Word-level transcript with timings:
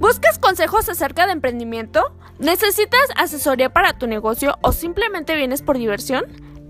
¿Buscas 0.00 0.38
consejos 0.38 0.88
acerca 0.88 1.26
de 1.26 1.32
emprendimiento? 1.32 2.16
¿Necesitas 2.38 3.02
asesoría 3.16 3.68
para 3.70 3.98
tu 3.98 4.06
negocio 4.06 4.56
o 4.62 4.72
simplemente 4.72 5.36
vienes 5.36 5.60
por 5.60 5.76
diversión? 5.76 6.24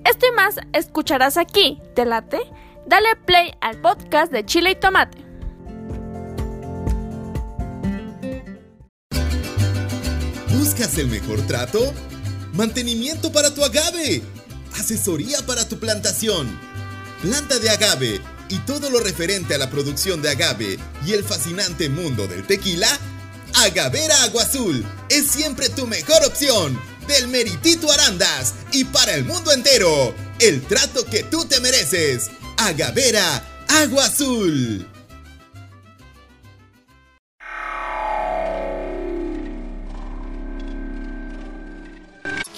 Esto 0.04 0.26
y 0.26 0.34
más 0.34 0.56
escucharás 0.72 1.36
aquí, 1.36 1.80
¿te 1.94 2.04
late? 2.04 2.40
Dale 2.88 3.14
play 3.24 3.52
al 3.60 3.80
podcast 3.80 4.32
de 4.32 4.44
Chile 4.44 4.72
y 4.72 4.74
Tomate. 4.74 5.18
¿Buscas 10.58 10.98
el 10.98 11.06
mejor 11.06 11.40
trato? 11.46 11.78
Mantenimiento 12.54 13.30
para 13.30 13.54
tu 13.54 13.64
agave. 13.64 14.22
Asesoría 14.74 15.38
para 15.46 15.68
tu 15.68 15.78
plantación. 15.78 16.58
Planta 17.22 17.60
de 17.60 17.70
agave 17.70 18.20
y 18.48 18.58
todo 18.66 18.90
lo 18.90 18.98
referente 18.98 19.54
a 19.54 19.58
la 19.58 19.70
producción 19.70 20.20
de 20.20 20.30
agave 20.30 20.80
y 21.06 21.12
el 21.12 21.22
fascinante 21.22 21.88
mundo 21.88 22.26
del 22.26 22.44
tequila. 22.44 22.88
Agavera 23.54 24.22
Agua 24.22 24.42
Azul 24.42 24.84
es 25.08 25.30
siempre 25.30 25.68
tu 25.68 25.86
mejor 25.86 26.24
opción. 26.24 26.80
Del 27.06 27.28
Meritito 27.28 27.90
Arandas 27.90 28.54
y 28.72 28.84
para 28.84 29.14
el 29.14 29.24
mundo 29.24 29.52
entero. 29.52 30.14
El 30.38 30.62
trato 30.62 31.04
que 31.04 31.24
tú 31.24 31.44
te 31.44 31.60
mereces. 31.60 32.30
Agavera 32.56 33.44
Agua 33.68 34.06
Azul. 34.06 34.86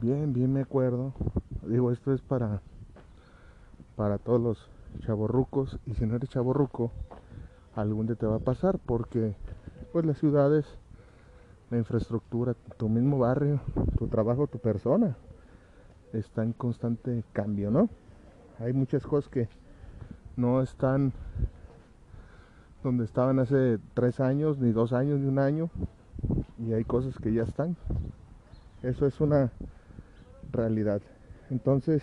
bien, 0.00 0.32
bien 0.32 0.52
me 0.52 0.60
acuerdo, 0.60 1.12
digo, 1.62 1.92
esto 1.92 2.12
es 2.12 2.20
para, 2.20 2.60
para 3.96 4.18
todos 4.18 4.40
los 4.40 4.68
chavorrucos, 5.00 5.78
y 5.86 5.94
si 5.94 6.04
no 6.04 6.16
eres 6.16 6.30
chavorruco, 6.30 6.90
algún 7.74 8.06
día 8.06 8.16
te 8.16 8.26
va 8.26 8.36
a 8.36 8.40
pasar, 8.40 8.78
porque 8.78 9.36
pues 9.92 10.04
las 10.04 10.18
ciudades, 10.18 10.66
la 11.70 11.78
infraestructura, 11.78 12.54
tu 12.76 12.88
mismo 12.88 13.18
barrio, 13.18 13.60
tu 13.96 14.08
trabajo, 14.08 14.46
tu 14.46 14.58
persona, 14.58 15.16
está 16.12 16.42
en 16.42 16.52
constante 16.52 17.22
cambio, 17.32 17.70
¿no? 17.70 17.88
Hay 18.58 18.72
muchas 18.72 19.04
cosas 19.04 19.30
que 19.30 19.48
no 20.36 20.62
están 20.62 21.12
donde 22.82 23.04
estaban 23.04 23.38
hace 23.38 23.78
tres 23.94 24.20
años, 24.20 24.58
ni 24.58 24.72
dos 24.72 24.92
años, 24.92 25.20
ni 25.20 25.28
un 25.28 25.38
año, 25.38 25.70
y 26.58 26.72
hay 26.72 26.84
cosas 26.84 27.16
que 27.18 27.32
ya 27.32 27.44
están. 27.44 27.76
Eso 28.82 29.06
es 29.06 29.20
una 29.20 29.50
realidad. 30.54 31.02
Entonces, 31.50 32.02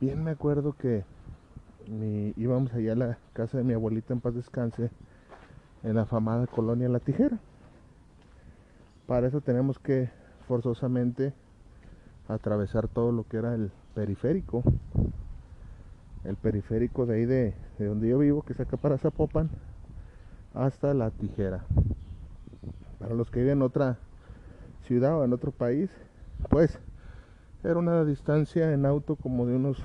bien 0.00 0.22
me 0.24 0.32
acuerdo 0.32 0.72
que 0.72 1.04
íbamos 2.36 2.72
allá 2.74 2.92
a 2.92 2.96
la 2.96 3.18
casa 3.32 3.58
de 3.58 3.64
mi 3.64 3.72
abuelita 3.72 4.12
en 4.12 4.20
paz 4.20 4.34
descanse, 4.34 4.90
en 5.82 5.94
la 5.94 6.06
famada 6.06 6.46
colonia 6.46 6.88
La 6.88 6.98
Tijera. 6.98 7.38
Para 9.06 9.28
eso 9.28 9.40
tenemos 9.40 9.78
que 9.78 10.10
forzosamente 10.46 11.32
atravesar 12.26 12.88
todo 12.88 13.12
lo 13.12 13.24
que 13.24 13.38
era 13.38 13.54
el 13.54 13.70
periférico. 13.94 14.62
El 16.24 16.36
periférico 16.36 17.06
de 17.06 17.14
ahí 17.14 17.24
de, 17.24 17.54
de 17.78 17.86
donde 17.86 18.08
yo 18.08 18.18
vivo, 18.18 18.42
que 18.42 18.52
es 18.52 18.60
acá 18.60 18.76
para 18.76 18.98
Zapopan, 18.98 19.48
hasta 20.52 20.92
La 20.92 21.10
Tijera 21.10 21.64
para 22.98 23.14
los 23.14 23.30
que 23.30 23.40
viven 23.40 23.58
en 23.58 23.62
otra 23.62 23.98
ciudad 24.86 25.18
o 25.18 25.24
en 25.24 25.32
otro 25.32 25.52
país, 25.52 25.90
pues 26.48 26.78
era 27.64 27.78
una 27.78 28.04
distancia 28.04 28.72
en 28.72 28.86
auto 28.86 29.16
como 29.16 29.46
de 29.46 29.56
unos 29.56 29.82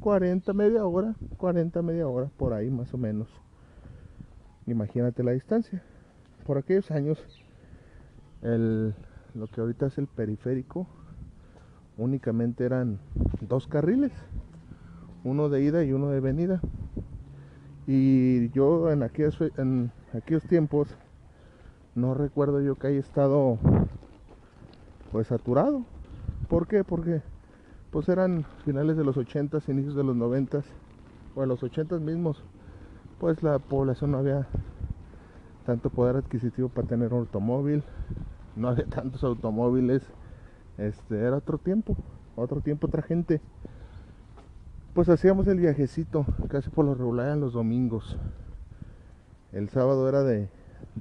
40, 0.00 0.52
media 0.54 0.86
hora, 0.86 1.14
40, 1.36 1.82
media 1.82 2.08
hora, 2.08 2.30
por 2.36 2.54
ahí 2.54 2.70
más 2.70 2.92
o 2.94 2.98
menos. 2.98 3.28
Imagínate 4.66 5.22
la 5.22 5.32
distancia. 5.32 5.82
Por 6.46 6.58
aquellos 6.58 6.90
años, 6.90 7.22
el, 8.42 8.94
lo 9.34 9.46
que 9.48 9.60
ahorita 9.60 9.86
es 9.86 9.98
el 9.98 10.06
periférico, 10.06 10.86
únicamente 11.98 12.64
eran 12.64 12.98
dos 13.40 13.66
carriles, 13.66 14.12
uno 15.22 15.48
de 15.50 15.62
ida 15.62 15.84
y 15.84 15.92
uno 15.92 16.08
de 16.08 16.20
venida. 16.20 16.60
Y 17.86 18.48
yo 18.50 18.90
en 18.90 19.02
aquellos, 19.02 19.40
en 19.58 19.92
aquellos 20.14 20.44
tiempos 20.44 20.96
no 21.94 22.14
recuerdo 22.14 22.60
yo 22.60 22.76
que 22.76 22.86
haya 22.86 23.00
estado 23.00 23.58
pues 25.10 25.28
saturado. 25.28 25.84
¿Por 26.48 26.66
qué? 26.66 26.84
Porque 26.84 27.22
pues 27.90 28.08
eran 28.08 28.44
finales 28.64 28.96
de 28.96 29.04
los 29.04 29.16
80s, 29.16 29.68
inicios 29.68 29.96
de 29.96 30.04
los 30.04 30.16
90s, 30.16 30.64
o 31.34 31.40
de 31.40 31.46
los 31.46 31.62
80s 31.62 32.00
mismos, 32.00 32.42
pues 33.18 33.42
la 33.42 33.58
población 33.58 34.12
no 34.12 34.18
había 34.18 34.46
tanto 35.66 35.90
poder 35.90 36.16
adquisitivo 36.16 36.68
para 36.68 36.86
tener 36.86 37.12
un 37.12 37.20
automóvil, 37.20 37.82
no 38.56 38.68
había 38.68 38.84
tantos 38.90 39.24
automóviles, 39.24 40.02
este 40.78 41.18
era 41.18 41.36
otro 41.36 41.58
tiempo, 41.58 41.96
otro 42.36 42.60
tiempo, 42.60 42.86
otra 42.86 43.02
gente. 43.02 43.40
Pues 44.94 45.08
hacíamos 45.08 45.46
el 45.46 45.58
viajecito, 45.58 46.24
casi 46.48 46.70
por 46.70 46.84
lo 46.84 46.94
regular 46.94 47.28
en 47.28 47.40
los 47.40 47.52
domingos. 47.52 48.16
El 49.52 49.68
sábado 49.68 50.08
era 50.08 50.22
de 50.22 50.48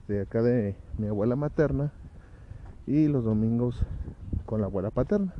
de 0.07 0.21
acá 0.21 0.41
de 0.41 0.75
mi 0.97 1.07
abuela 1.07 1.35
materna 1.35 1.91
y 2.89 3.07
los 3.07 3.23
domingos 3.23 3.85
con 4.47 4.61
la 4.61 4.65
abuela 4.65 4.89
paterna. 4.89 5.35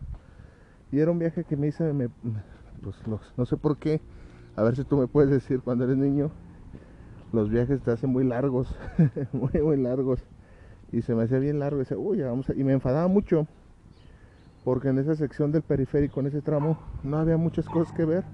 Y 0.91 0.99
era 0.99 1.09
un 1.09 1.17
viaje 1.17 1.43
que 1.43 1.57
me 1.57 1.67
hice, 1.67 1.93
me, 1.93 2.09
pues 2.83 2.95
no 3.37 3.45
sé 3.45 3.57
por 3.57 3.77
qué, 3.77 4.01
a 4.55 4.61
ver 4.61 4.75
si 4.75 4.83
tú 4.83 4.97
me 4.97 5.07
puedes 5.07 5.31
decir 5.31 5.61
cuando 5.61 5.85
eres 5.85 5.97
niño, 5.97 6.29
los 7.33 7.49
viajes 7.49 7.81
te 7.81 7.89
hacen 7.89 8.11
muy 8.11 8.23
largos, 8.23 8.75
muy, 9.33 9.63
muy 9.63 9.77
largos. 9.77 10.19
Y 10.91 11.01
se 11.01 11.15
me 11.15 11.23
hacía 11.23 11.39
bien 11.39 11.59
largo, 11.59 11.77
y, 11.77 11.79
decía, 11.81 11.97
Uy, 11.97 12.21
vamos 12.21 12.51
y 12.55 12.63
me 12.63 12.73
enfadaba 12.73 13.07
mucho, 13.07 13.47
porque 14.63 14.89
en 14.89 14.99
esa 14.99 15.15
sección 15.15 15.51
del 15.51 15.63
periférico, 15.63 16.19
en 16.19 16.27
ese 16.27 16.43
tramo, 16.43 16.77
no 17.03 17.17
había 17.17 17.37
muchas 17.37 17.65
cosas 17.67 17.91
que 17.95 18.05
ver, 18.05 18.25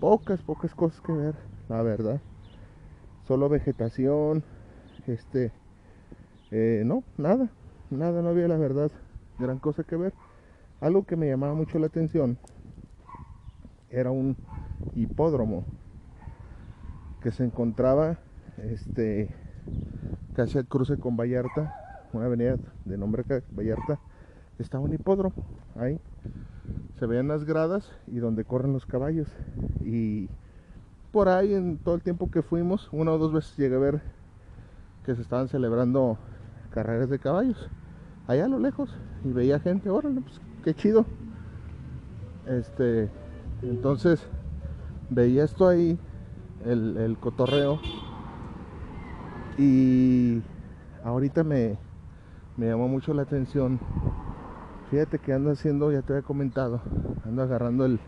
pocas, 0.00 0.42
pocas 0.42 0.74
cosas 0.74 1.00
que 1.00 1.12
ver, 1.12 1.34
la 1.70 1.82
verdad. 1.82 2.20
Solo 3.26 3.48
vegetación, 3.48 4.44
este, 5.06 5.50
eh, 6.50 6.82
no, 6.84 7.04
nada, 7.16 7.50
nada, 7.90 8.22
no 8.22 8.28
había 8.30 8.48
la 8.48 8.56
verdad 8.56 8.90
gran 9.38 9.58
cosa 9.58 9.82
que 9.84 9.96
ver. 9.96 10.12
Algo 10.80 11.04
que 11.04 11.16
me 11.16 11.28
llamaba 11.28 11.54
mucho 11.54 11.78
la 11.78 11.86
atención 11.86 12.38
era 13.90 14.10
un 14.10 14.36
hipódromo 14.94 15.64
que 17.22 17.32
se 17.32 17.44
encontraba 17.44 18.18
este 18.58 19.28
casi 20.34 20.58
al 20.58 20.66
cruce 20.66 20.96
con 20.96 21.16
Vallarta, 21.16 21.74
una 22.12 22.26
avenida 22.26 22.56
de 22.84 22.96
nombre 22.96 23.24
Vallarta, 23.56 23.98
estaba 24.58 24.84
un 24.84 24.94
hipódromo 24.94 25.34
ahí. 25.76 25.98
Se 26.98 27.06
veían 27.06 27.28
las 27.28 27.44
gradas 27.44 27.90
y 28.06 28.18
donde 28.18 28.44
corren 28.44 28.72
los 28.72 28.86
caballos. 28.86 29.28
Y 29.84 30.28
por 31.12 31.28
ahí 31.28 31.54
en 31.54 31.78
todo 31.78 31.94
el 31.94 32.02
tiempo 32.02 32.30
que 32.30 32.42
fuimos, 32.42 32.88
una 32.92 33.12
o 33.12 33.18
dos 33.18 33.32
veces 33.32 33.56
llegué 33.56 33.76
a 33.76 33.78
ver 33.78 34.02
que 35.04 35.14
se 35.14 35.22
estaban 35.22 35.48
celebrando 35.48 36.18
carreras 36.70 37.10
de 37.10 37.18
caballos 37.18 37.68
allá 38.30 38.44
a 38.44 38.48
lo 38.48 38.58
lejos 38.58 38.94
y 39.24 39.32
veía 39.32 39.58
gente, 39.58 39.90
órale, 39.90 40.20
pues 40.20 40.40
qué 40.62 40.74
chido. 40.74 41.04
Este, 42.46 43.10
entonces 43.62 44.26
veía 45.10 45.44
esto 45.44 45.68
ahí, 45.68 45.98
el, 46.64 46.96
el 46.96 47.18
cotorreo, 47.18 47.80
y 49.58 50.40
ahorita 51.04 51.44
me, 51.44 51.76
me 52.56 52.66
llamó 52.66 52.88
mucho 52.88 53.12
la 53.14 53.22
atención. 53.22 53.78
Fíjate 54.90 55.18
que 55.18 55.32
ando 55.32 55.50
haciendo, 55.50 55.92
ya 55.92 56.02
te 56.02 56.12
había 56.12 56.22
comentado, 56.22 56.80
ando 57.24 57.42
agarrando 57.42 57.84
el, 57.84 58.00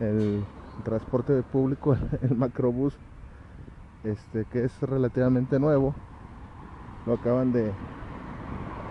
el 0.00 0.44
transporte 0.84 1.42
público, 1.42 1.96
el 2.22 2.36
macrobús 2.36 2.98
este 4.04 4.44
que 4.44 4.64
es 4.64 4.80
relativamente 4.82 5.58
nuevo 5.58 5.94
lo 7.06 7.14
acaban 7.14 7.52
de 7.52 7.72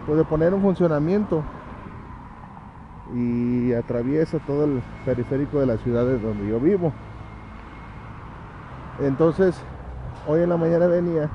pues, 0.05 0.17
de 0.17 0.25
poner 0.25 0.53
en 0.53 0.61
funcionamiento. 0.61 1.43
Y 3.13 3.73
atraviesa 3.73 4.39
todo 4.39 4.65
el 4.65 4.81
periférico 5.05 5.59
de 5.59 5.67
la 5.67 5.77
ciudad 5.77 6.05
donde 6.05 6.47
yo 6.47 6.59
vivo. 6.59 6.91
Entonces 8.99 9.55
hoy 10.27 10.41
en 10.41 10.49
la 10.49 10.57
mañana 10.57 10.87
venía 10.87 11.29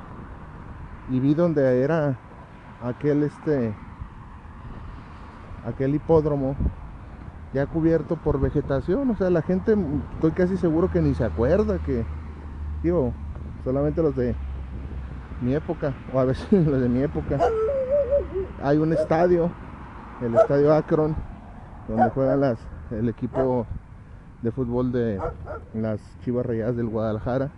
y 1.11 1.21
vi 1.21 1.35
donde 1.35 1.83
era 1.83 2.17
aquel 2.83 3.23
este 3.23 3.75
aquel 5.67 5.95
hipódromo 5.95 6.57
ya 7.53 7.67
cubierto 7.67 8.17
por 8.17 8.41
vegetación, 8.41 9.11
o 9.11 9.17
sea, 9.17 9.29
la 9.29 9.43
gente 9.43 9.77
estoy 10.15 10.31
casi 10.31 10.57
seguro 10.57 10.91
que 10.91 11.03
ni 11.03 11.15
se 11.15 11.25
acuerda 11.25 11.79
que 11.79 12.05
digo, 12.83 13.13
solamente 13.65 14.03
los 14.03 14.15
de 14.17 14.35
mi 15.41 15.55
época 15.55 15.93
o 16.13 16.21
a 16.21 16.25
veces 16.25 16.47
los 16.67 16.81
de 16.81 16.89
mi 16.89 17.03
época. 17.03 17.39
Hay 18.63 18.77
un 18.77 18.93
estadio, 18.93 19.51
el 20.21 20.35
estadio 20.35 20.75
Akron, 20.75 21.17
donde 21.89 22.11
juega 22.11 22.57
el 22.91 23.09
equipo 23.09 23.67
de 24.43 24.51
fútbol 24.53 24.93
de 24.93 25.19
las 25.73 26.01
Chivas 26.23 26.45
Rayadas 26.45 26.77
del 26.77 26.89
Guadalajara. 26.89 27.51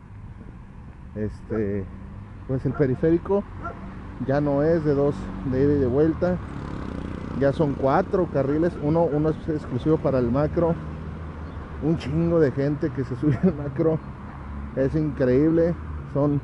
Este, 1.16 1.84
pues 2.46 2.64
el 2.64 2.72
periférico 2.72 3.42
ya 4.26 4.40
no 4.40 4.62
es 4.62 4.84
de 4.84 4.94
dos 4.94 5.14
de 5.50 5.64
ida 5.64 5.72
y 5.74 5.78
de 5.78 5.86
vuelta, 5.86 6.36
ya 7.40 7.52
son 7.52 7.74
cuatro 7.74 8.28
carriles, 8.32 8.72
uno, 8.82 9.02
uno 9.02 9.30
es 9.30 9.48
exclusivo 9.48 9.98
para 9.98 10.20
el 10.20 10.30
macro, 10.30 10.74
un 11.82 11.98
chingo 11.98 12.38
de 12.38 12.52
gente 12.52 12.90
que 12.90 13.04
se 13.04 13.16
sube 13.20 13.38
al 13.42 13.54
macro, 13.54 13.98
es 14.76 14.94
increíble, 14.94 15.74
son 16.12 16.40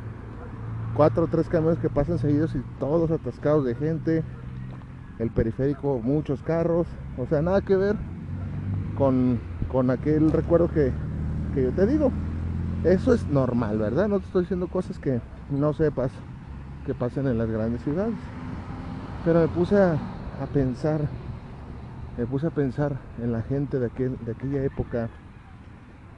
cuatro 0.95 1.25
o 1.25 1.27
tres 1.29 1.49
camiones 1.49 1.79
que 1.79 1.89
pasan 1.89 2.19
seguidos 2.19 2.55
y 2.57 2.63
todos 2.81 3.11
atascados 3.11 3.65
de 3.65 3.75
gente, 3.77 4.25
el 5.19 5.31
periférico 5.31 6.01
muchos 6.03 6.43
carros, 6.43 6.87
o 7.17 7.27
sea, 7.27 7.43
nada 7.43 7.61
que 7.61 7.77
ver 7.77 7.97
con, 8.97 9.39
con 9.71 9.91
aquel 9.91 10.31
recuerdo 10.33 10.69
que, 10.69 10.93
que 11.55 11.63
yo 11.63 11.73
te 11.73 11.87
digo. 11.87 12.11
Eso 12.85 13.13
es 13.13 13.27
normal, 13.29 13.79
¿verdad? 13.79 14.09
No 14.09 14.21
te 14.21 14.27
estoy 14.27 14.43
diciendo 14.43 14.69
cosas 14.69 14.99
que 14.99 15.21
no 15.51 15.73
sepas 15.73 16.13
que 16.87 16.95
pasen 16.95 17.27
en 17.27 17.39
las 17.39 17.51
grandes 17.51 17.83
ciudades. 17.83 18.15
Pero 19.25 19.41
me 19.41 19.49
puse 19.49 19.77
a, 19.77 19.93
a 19.93 20.47
pensar, 20.53 21.01
me 22.17 22.27
puse 22.27 22.47
a 22.47 22.51
pensar 22.51 22.97
en 23.23 23.33
la 23.33 23.43
gente 23.43 23.79
de, 23.79 23.87
aquel, 23.87 24.17
de 24.25 24.33
aquella 24.33 24.63
época 24.65 25.09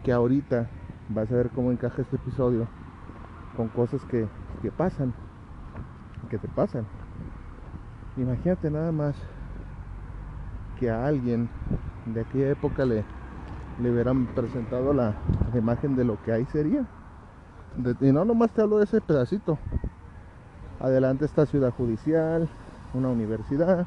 que 0.04 0.12
ahorita 0.12 0.68
vas 1.08 1.30
a 1.30 1.34
ver 1.34 1.50
cómo 1.50 1.72
encaja 1.72 2.02
este 2.02 2.16
episodio 2.16 2.66
con 3.56 3.68
cosas 3.68 4.04
que, 4.04 4.26
que 4.62 4.70
pasan, 4.70 5.12
que 6.30 6.38
te 6.38 6.48
pasan. 6.48 6.99
Imagínate 8.16 8.70
nada 8.70 8.92
más 8.92 9.14
que 10.78 10.90
a 10.90 11.06
alguien 11.06 11.48
de 12.06 12.22
aquella 12.22 12.50
época 12.50 12.84
le, 12.84 13.04
le 13.80 13.90
hubieran 13.90 14.26
presentado 14.34 14.92
la, 14.92 15.14
imagen 15.54 15.96
de 15.96 16.04
lo 16.04 16.20
que 16.22 16.32
ahí 16.32 16.44
sería. 16.46 16.86
Y 18.00 18.12
no 18.12 18.24
nomás 18.24 18.50
te 18.50 18.62
hablo 18.62 18.78
de 18.78 18.84
ese 18.84 19.00
pedacito. 19.00 19.58
Adelante 20.80 21.24
está 21.24 21.46
ciudad 21.46 21.72
judicial, 21.72 22.48
una 22.94 23.08
universidad. 23.08 23.86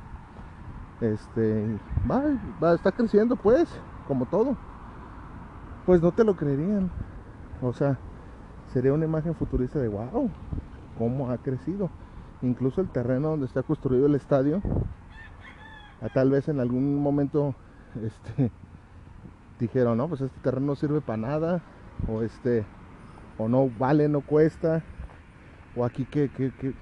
Este 1.02 1.78
va, 2.10 2.24
va, 2.64 2.76
está 2.76 2.92
creciendo 2.92 3.36
pues, 3.36 3.68
como 4.08 4.26
todo. 4.26 4.56
Pues 5.86 6.02
no 6.02 6.12
te 6.12 6.24
lo 6.24 6.36
creerían. 6.36 6.90
O 7.62 7.74
sea, 7.74 7.98
sería 8.72 8.94
una 8.94 9.06
imagen 9.06 9.36
futurista 9.36 9.80
de 9.80 9.90
wow, 9.90 10.30
cómo 10.98 11.30
ha 11.30 11.38
crecido. 11.38 11.90
Incluso 12.44 12.82
el 12.82 12.90
terreno 12.90 13.30
donde 13.30 13.46
está 13.46 13.64
construido 13.64 14.06
el 14.06 14.16
estadio, 14.16 14.62
a 16.02 16.10
tal 16.10 16.30
vez 16.30 16.50
en 16.50 16.60
algún 16.60 17.02
momento 17.02 17.56
este 18.04 18.52
dijeron, 19.60 19.98
no, 19.98 20.10
pues 20.10 20.22
este 20.22 20.40
terreno 20.42 20.68
no 20.68 20.76
sirve 20.76 21.00
para 21.00 21.18
nada, 21.18 21.62
o 22.10 22.22
este, 22.22 22.66
o 23.38 23.48
no 23.48 23.70
vale, 23.80 24.10
no 24.10 24.20
cuesta, 24.20 24.84
o 25.76 25.86
aquí 25.86 26.04
que, 26.04 26.30
que, 26.30 26.52
que, 26.52 26.74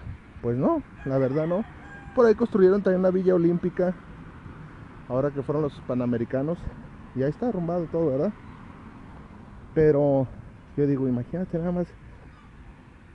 pues 0.42 0.58
no, 0.58 0.82
la 1.06 1.20
verdad 1.20 1.46
no. 1.46 1.64
Por 2.16 2.26
ahí 2.26 2.34
construyeron 2.34 2.82
también 2.82 3.02
una 3.02 3.12
villa 3.12 3.36
olímpica, 3.36 3.94
ahora 5.10 5.30
que 5.30 5.44
fueron 5.44 5.62
los 5.62 5.80
panamericanos, 5.82 6.58
y 7.16 7.22
ahí 7.22 7.30
está 7.30 7.50
arrumbado 7.50 7.86
todo, 7.86 8.08
¿verdad? 8.08 8.34
Pero 9.76 10.28
yo 10.76 10.88
digo, 10.88 11.08
imagínate 11.08 11.60
nada 11.60 11.72
más 11.72 11.88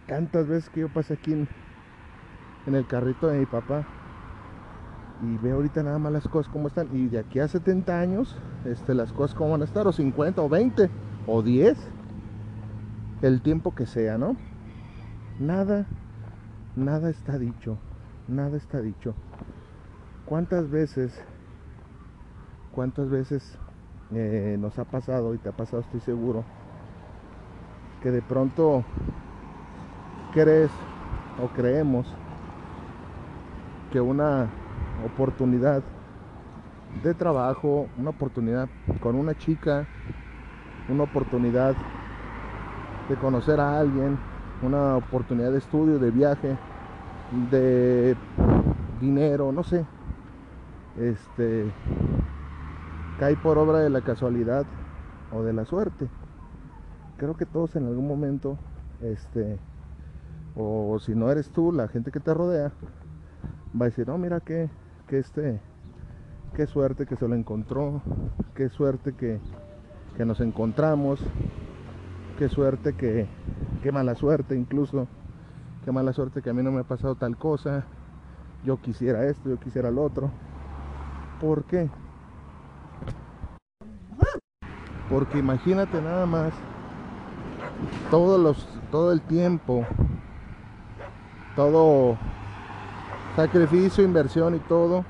tantas 0.06 0.46
veces 0.46 0.70
que 0.70 0.80
yo 0.80 0.88
pasé 0.88 1.14
aquí 1.14 1.32
en, 1.32 1.48
en 2.66 2.74
el 2.74 2.86
carrito 2.86 3.28
de 3.28 3.38
mi 3.38 3.46
papá. 3.46 3.86
Y 5.22 5.38
veo 5.38 5.56
ahorita 5.56 5.82
nada 5.82 5.98
más 5.98 6.12
las 6.12 6.28
cosas 6.28 6.52
como 6.52 6.68
están. 6.68 6.88
Y 6.92 7.08
de 7.08 7.18
aquí 7.18 7.40
a 7.40 7.48
70 7.48 7.98
años 7.98 8.36
este, 8.64 8.94
las 8.94 9.12
cosas 9.12 9.34
como 9.34 9.52
van 9.52 9.62
a 9.62 9.64
estar 9.64 9.86
o 9.86 9.92
50 9.92 10.42
o 10.42 10.48
20 10.48 10.90
o 11.26 11.42
10 11.42 11.76
el 13.22 13.40
tiempo 13.40 13.74
que 13.74 13.86
sea 13.86 14.18
no 14.18 14.36
nada 15.40 15.86
nada 16.76 17.08
está 17.08 17.38
dicho 17.38 17.78
nada 18.28 18.56
está 18.56 18.80
dicho. 18.80 19.14
Cuántas 20.24 20.68
veces 20.70 21.22
cuántas 22.72 23.08
veces 23.08 23.58
eh, 24.12 24.56
nos 24.58 24.78
ha 24.78 24.84
pasado 24.84 25.34
y 25.34 25.38
te 25.38 25.48
ha 25.48 25.52
pasado 25.52 25.80
estoy 25.82 26.00
seguro 26.00 26.44
que 28.02 28.10
de 28.10 28.22
pronto 28.22 28.84
crees 30.32 30.70
o 31.42 31.48
creemos 31.48 32.12
que 33.90 34.00
una 34.00 34.48
oportunidad 35.04 35.82
de 37.02 37.14
trabajo, 37.14 37.88
una 37.98 38.10
oportunidad 38.10 38.68
con 39.00 39.16
una 39.16 39.36
chica, 39.36 39.86
una 40.88 41.04
oportunidad 41.04 41.74
de 43.08 43.16
conocer 43.16 43.60
a 43.60 43.78
alguien, 43.78 44.18
una 44.62 44.96
oportunidad 44.96 45.52
de 45.52 45.58
estudio, 45.58 45.98
de 45.98 46.10
viaje, 46.10 46.56
de 47.50 48.16
dinero, 49.00 49.52
no 49.52 49.62
sé. 49.62 49.84
Este 50.98 51.70
cae 53.20 53.36
por 53.36 53.58
obra 53.58 53.78
de 53.78 53.90
la 53.90 54.00
casualidad 54.00 54.64
o 55.32 55.42
de 55.42 55.52
la 55.52 55.64
suerte. 55.64 56.08
Creo 57.18 57.36
que 57.36 57.46
todos 57.46 57.76
en 57.76 57.86
algún 57.86 58.08
momento 58.08 58.56
este 59.02 59.58
o 60.56 60.98
si 60.98 61.14
no 61.14 61.30
eres 61.30 61.50
tú, 61.50 61.70
la 61.70 61.88
gente 61.88 62.10
que 62.10 62.20
te 62.20 62.32
rodea 62.32 62.72
va 63.80 63.86
a 63.86 63.88
decir, 63.90 64.08
no, 64.08 64.16
mira 64.18 64.40
que, 64.40 64.68
que 65.06 65.18
este, 65.18 65.60
qué 66.54 66.66
suerte 66.66 67.06
que 67.06 67.16
se 67.16 67.28
lo 67.28 67.34
encontró, 67.34 68.00
qué 68.54 68.68
suerte 68.68 69.12
que, 69.14 69.38
que 70.16 70.24
nos 70.24 70.40
encontramos, 70.40 71.20
qué 72.38 72.48
suerte 72.48 72.94
que, 72.94 73.26
qué 73.82 73.92
mala 73.92 74.14
suerte 74.14 74.56
incluso, 74.56 75.06
qué 75.84 75.92
mala 75.92 76.12
suerte 76.12 76.42
que 76.42 76.50
a 76.50 76.54
mí 76.54 76.62
no 76.62 76.72
me 76.72 76.80
ha 76.80 76.84
pasado 76.84 77.16
tal 77.16 77.36
cosa, 77.36 77.84
yo 78.64 78.80
quisiera 78.80 79.26
esto, 79.26 79.50
yo 79.50 79.60
quisiera 79.60 79.90
lo 79.90 80.02
otro. 80.02 80.30
¿Por 81.40 81.64
qué? 81.64 81.90
Porque 85.10 85.38
imagínate 85.38 86.00
nada 86.00 86.26
más 86.26 86.52
todos 88.10 88.40
los, 88.40 88.66
todo 88.90 89.12
el 89.12 89.20
tiempo, 89.20 89.84
todo 91.54 92.18
sacrificio, 93.36 94.02
inversión 94.02 94.54
y 94.54 94.58
todo 94.60 95.04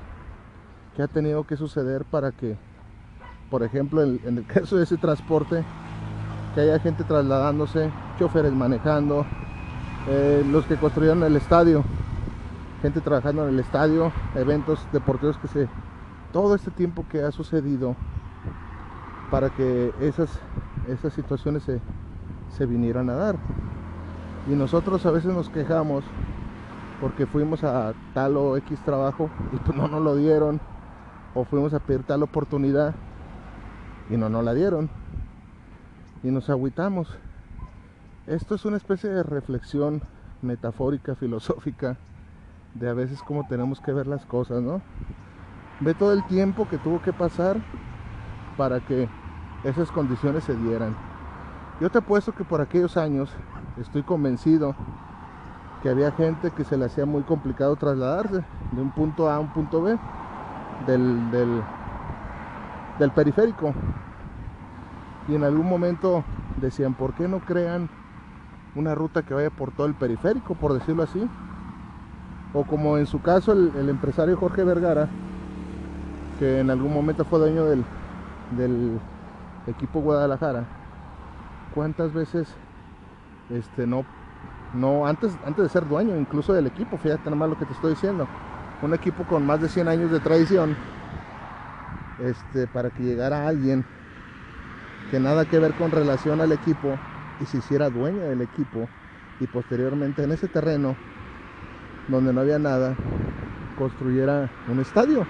que 0.95 1.01
ha 1.01 1.07
tenido 1.07 1.45
que 1.45 1.55
suceder 1.55 2.03
para 2.03 2.31
que, 2.31 2.57
por 3.49 3.63
ejemplo, 3.63 4.03
en, 4.03 4.19
el 4.25 4.45
caso 4.47 4.75
de 4.75 4.83
ese 4.83 4.97
transporte, 4.97 5.63
que 6.53 6.61
haya 6.61 6.79
gente 6.79 7.03
trasladándose, 7.05 7.89
choferes 8.19 8.51
manejando, 8.51 9.25
eh, 10.09 10.45
los 10.51 10.65
que 10.65 10.75
construyeron 10.75 11.23
el 11.23 11.37
estadio, 11.37 11.83
gente 12.81 12.99
trabajando 12.99 13.47
en 13.47 13.53
el 13.53 13.59
estadio, 13.59 14.11
eventos 14.35 14.85
deportivos 14.91 15.37
que 15.37 15.47
se, 15.47 15.69
todo 16.33 16.55
este 16.55 16.71
tiempo 16.71 17.05
que 17.09 17.21
ha 17.21 17.31
sucedido 17.31 17.95
para 19.31 19.49
que 19.51 19.93
esas, 20.01 20.29
esas 20.87 21.13
situaciones 21.13 21.63
se, 21.63 21.79
se 22.49 22.65
vinieran 22.65 23.09
a 23.09 23.13
dar. 23.13 23.35
Y 24.47 24.55
nosotros 24.55 25.05
a 25.05 25.11
veces 25.11 25.33
nos 25.33 25.49
quejamos 25.49 26.03
porque 26.99 27.25
fuimos 27.27 27.63
a 27.63 27.93
tal 28.13 28.37
o 28.37 28.57
X 28.57 28.79
trabajo 28.83 29.29
y 29.53 29.57
pues 29.57 29.77
no 29.77 29.87
nos 29.87 30.01
lo 30.01 30.15
dieron. 30.15 30.59
O 31.35 31.43
fuimos 31.43 31.73
a 31.73 31.79
pedir 31.79 32.03
tal 32.03 32.23
oportunidad 32.23 32.95
y 34.09 34.17
no 34.17 34.29
nos 34.29 34.43
la 34.43 34.53
dieron. 34.53 34.89
Y 36.23 36.31
nos 36.31 36.49
agüitamos. 36.49 37.15
Esto 38.25 38.55
es 38.55 38.65
una 38.65 38.77
especie 38.77 39.09
de 39.09 39.23
reflexión 39.23 40.01
metafórica, 40.41 41.15
filosófica, 41.15 41.97
de 42.73 42.89
a 42.89 42.93
veces 42.93 43.21
cómo 43.23 43.47
tenemos 43.47 43.79
que 43.79 43.93
ver 43.93 44.07
las 44.07 44.25
cosas, 44.25 44.61
¿no? 44.61 44.81
Ve 45.79 45.93
todo 45.93 46.13
el 46.13 46.25
tiempo 46.25 46.67
que 46.67 46.77
tuvo 46.79 47.01
que 47.01 47.13
pasar 47.13 47.57
para 48.57 48.79
que 48.79 49.07
esas 49.63 49.91
condiciones 49.91 50.43
se 50.43 50.55
dieran. 50.55 50.95
Yo 51.79 51.89
te 51.91 51.99
apuesto 51.99 52.33
que 52.33 52.43
por 52.43 52.61
aquellos 52.61 52.97
años 52.97 53.31
estoy 53.79 54.01
convencido 54.01 54.75
que 55.81 55.89
había 55.89 56.11
gente 56.11 56.51
que 56.51 56.63
se 56.63 56.77
le 56.77 56.85
hacía 56.85 57.05
muy 57.05 57.23
complicado 57.23 57.75
trasladarse 57.75 58.43
de 58.71 58.81
un 58.81 58.91
punto 58.91 59.29
A 59.29 59.35
a 59.35 59.39
un 59.39 59.49
punto 59.49 59.81
B 59.81 59.97
del, 60.87 61.31
del, 61.31 61.63
del 62.99 63.11
periférico. 63.11 63.73
Y 65.27 65.35
en 65.35 65.43
algún 65.43 65.67
momento 65.67 66.23
decían, 66.55 66.93
¿por 66.95 67.13
qué 67.13 67.27
no 67.27 67.39
crean 67.41 67.89
una 68.75 68.95
ruta 68.95 69.23
que 69.23 69.33
vaya 69.33 69.49
por 69.49 69.71
todo 69.71 69.87
el 69.87 69.95
periférico, 69.95 70.55
por 70.55 70.73
decirlo 70.73 71.03
así? 71.03 71.29
O 72.53 72.65
como 72.65 72.97
en 72.97 73.05
su 73.05 73.21
caso 73.21 73.51
el, 73.51 73.71
el 73.75 73.89
empresario 73.89 74.37
Jorge 74.37 74.63
Vergara, 74.63 75.09
que 76.39 76.59
en 76.59 76.69
algún 76.69 76.93
momento 76.93 77.25
fue 77.25 77.39
dueño 77.39 77.65
del, 77.65 77.83
del 78.57 78.99
equipo 79.65 79.99
Guadalajara, 80.01 80.65
¿cuántas 81.73 82.13
veces 82.13 82.47
este, 83.49 83.87
no, 83.87 84.05
no 84.71 85.05
antes, 85.07 85.37
antes 85.43 85.63
de 85.63 85.69
ser 85.69 85.85
dueño 85.85 86.17
incluso 86.17 86.53
del 86.53 86.67
equipo, 86.67 86.97
fíjate 86.97 87.25
nada 87.25 87.35
más 87.37 87.49
lo 87.49 87.55
que 87.55 87.65
te 87.65 87.73
estoy 87.73 87.91
diciendo, 87.91 88.29
un 88.81 88.93
equipo 88.93 89.25
con 89.25 89.45
más 89.45 89.59
de 89.61 89.69
100 89.69 89.87
años 89.87 90.11
de 90.11 90.19
tradición, 90.19 90.77
este, 92.17 92.67
para 92.67 92.91
que 92.91 93.03
llegara 93.03 93.47
alguien 93.47 93.85
que 95.09 95.19
nada 95.19 95.45
que 95.45 95.59
ver 95.59 95.73
con 95.73 95.91
relación 95.91 96.41
al 96.41 96.51
equipo 96.51 96.99
y 97.39 97.45
se 97.45 97.57
hiciera 97.57 97.89
dueño 97.89 98.27
del 98.27 98.41
equipo 98.41 98.89
y 99.39 99.47
posteriormente 99.47 100.23
en 100.23 100.31
ese 100.31 100.47
terreno 100.49 100.97
donde 102.07 102.33
no 102.33 102.41
había 102.41 102.59
nada 102.59 102.97
construyera 103.75 104.51
un 104.65 104.79
estadio 104.79 105.27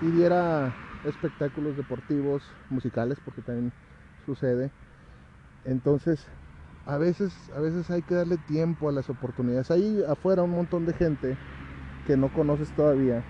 y 0.00 0.10
diera 0.10 0.76
espectáculos 1.04 1.76
deportivos, 1.76 2.54
musicales, 2.68 3.18
porque 3.20 3.42
también 3.42 3.72
sucede. 4.24 4.72
Entonces, 5.64 6.26
a 6.86 6.98
veces, 6.98 7.32
a 7.54 7.60
veces 7.60 7.90
hay 7.90 8.02
que 8.02 8.14
darle 8.14 8.36
tiempo 8.36 8.88
a 8.88 8.92
las 8.92 9.10
oportunidades. 9.10 9.70
Hay 9.70 10.02
afuera 10.08 10.44
un 10.44 10.52
montón 10.52 10.86
de 10.86 10.92
gente 10.92 11.36
que 12.06 12.16
no 12.16 12.32
conoces 12.32 12.70
todavía, 12.76 13.24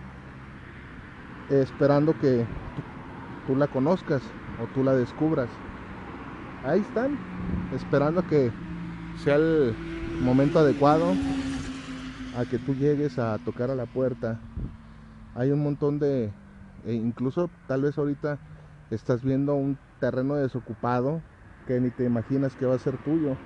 esperando 1.48 2.12
que 2.18 2.44
tú, 3.46 3.56
la 3.56 3.66
conozcas 3.66 4.22
o 4.62 4.66
tú 4.74 4.84
la 4.84 4.94
descubras. 4.94 5.48
Ahí 6.64 6.80
están, 6.80 7.16
esperando 7.74 8.26
que 8.26 8.52
sea 9.24 9.36
el 9.36 9.74
momento 10.20 10.58
adecuado, 10.58 11.14
a 12.36 12.44
que 12.44 12.58
tú 12.58 12.74
llegues 12.74 13.18
a 13.18 13.38
tocar 13.38 13.70
a 13.70 13.74
la 13.74 13.86
puerta. 13.86 14.38
Hay 15.34 15.50
un 15.50 15.62
montón 15.62 15.98
de, 15.98 16.30
e 16.84 16.92
incluso 16.92 17.48
tal 17.66 17.82
vez 17.82 17.96
ahorita 17.96 18.38
estás 18.90 19.22
viendo 19.22 19.54
un 19.54 19.78
terreno 19.98 20.34
desocupado 20.34 21.22
que 21.66 21.80
ni 21.80 21.90
te 21.90 22.04
imaginas 22.04 22.54
que 22.56 22.66
va 22.66 22.74
a 22.74 22.78
ser 22.78 22.96
tuyo 22.98 23.36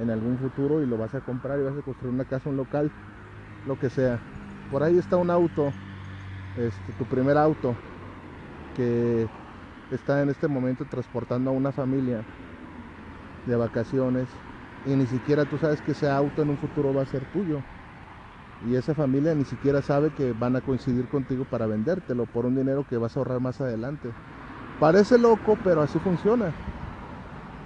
en 0.00 0.10
algún 0.10 0.38
futuro 0.38 0.82
y 0.82 0.86
lo 0.86 0.96
vas 0.96 1.14
a 1.14 1.20
comprar 1.20 1.58
y 1.58 1.64
vas 1.64 1.76
a 1.76 1.82
construir 1.82 2.14
una 2.14 2.24
casa, 2.24 2.48
un 2.48 2.56
local, 2.56 2.90
lo 3.66 3.78
que 3.78 3.90
sea. 3.90 4.20
Por 4.70 4.82
ahí 4.82 4.96
está 4.96 5.16
un 5.16 5.30
auto, 5.30 5.72
este, 6.56 6.92
tu 6.92 7.04
primer 7.04 7.36
auto, 7.36 7.74
que 8.76 9.28
está 9.90 10.22
en 10.22 10.28
este 10.28 10.46
momento 10.46 10.84
transportando 10.84 11.50
a 11.50 11.52
una 11.52 11.72
familia 11.72 12.22
de 13.46 13.56
vacaciones 13.56 14.28
y 14.86 14.90
ni 14.90 15.06
siquiera 15.06 15.44
tú 15.44 15.58
sabes 15.58 15.80
que 15.80 15.92
ese 15.92 16.08
auto 16.08 16.42
en 16.42 16.50
un 16.50 16.58
futuro 16.58 16.94
va 16.94 17.02
a 17.02 17.06
ser 17.06 17.24
tuyo. 17.32 17.60
Y 18.66 18.74
esa 18.74 18.94
familia 18.94 19.34
ni 19.34 19.44
siquiera 19.44 19.82
sabe 19.82 20.10
que 20.10 20.32
van 20.32 20.56
a 20.56 20.60
coincidir 20.60 21.06
contigo 21.06 21.44
para 21.44 21.66
vendértelo 21.66 22.26
por 22.26 22.44
un 22.44 22.56
dinero 22.56 22.84
que 22.88 22.96
vas 22.96 23.16
a 23.16 23.20
ahorrar 23.20 23.40
más 23.40 23.60
adelante. 23.60 24.08
Parece 24.80 25.16
loco, 25.16 25.56
pero 25.62 25.82
así 25.82 25.98
funciona. 26.00 26.52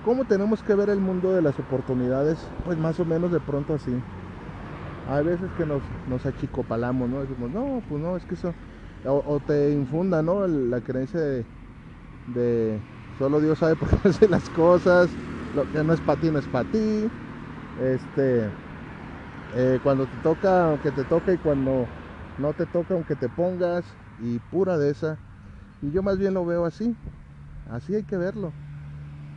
¿Cómo 0.05 0.25
tenemos 0.25 0.63
que 0.63 0.75
ver 0.75 0.91
el 0.91 1.01
mundo 1.01 1.33
de 1.33 1.43
las 1.43 1.57
oportunidades? 1.59 2.39
Pues 2.65 2.77
más 2.77 2.99
o 2.99 3.05
menos 3.05 3.31
de 3.31 3.39
pronto 3.39 3.75
así. 3.75 3.93
Hay 5.09 5.25
veces 5.25 5.49
que 5.57 5.65
nos, 5.65 5.81
nos 6.09 6.27
achicopalamos, 6.27 7.09
¿no? 7.09 7.21
Decimos, 7.21 7.51
no, 7.51 7.83
pues 7.89 8.03
no, 8.03 8.17
es 8.17 8.25
que 8.25 8.35
eso... 8.35 8.53
O, 9.05 9.41
te 9.41 9.73
infunda, 9.73 10.23
¿no? 10.23 10.47
La 10.47 10.81
creencia 10.81 11.21
de, 11.21 12.81
solo 13.19 13.41
Dios 13.41 13.59
sabe 13.59 13.75
por 13.75 13.89
qué 13.89 13.97
hace 14.09 14.29
las 14.29 14.49
cosas, 14.51 15.11
lo 15.57 15.71
que 15.73 15.83
no 15.83 15.93
es 15.93 16.01
para 16.01 16.21
ti, 16.21 16.31
no 16.31 16.39
es 16.39 16.47
para 16.47 16.71
ti. 16.71 17.09
Este, 17.81 18.49
eh, 19.57 19.79
cuando 19.83 20.07
te 20.07 20.17
toca, 20.23 20.67
aunque 20.71 20.91
te 20.93 21.05
toca 21.05 21.33
y 21.33 21.39
cuando 21.39 21.87
no 22.39 22.53
te 22.53 22.67
toca, 22.67 22.95
aunque 22.95 23.17
te 23.17 23.29
pongas, 23.29 23.85
y 24.21 24.39
pura 24.39 24.79
de 24.79 24.91
esa. 24.91 25.19
Y 25.81 25.91
yo 25.91 26.03
más 26.03 26.19
bien 26.19 26.35
lo 26.35 26.45
veo 26.45 26.65
así, 26.65 26.97
así 27.71 27.95
hay 27.95 28.05
que 28.05 28.17
verlo. 28.17 28.53